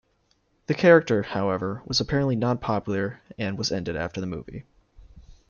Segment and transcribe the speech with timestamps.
[0.65, 4.63] The character, however, was apparently not popular and was ended after the movie.